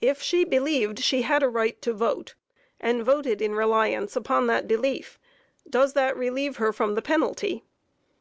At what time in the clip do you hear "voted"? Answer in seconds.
3.04-3.40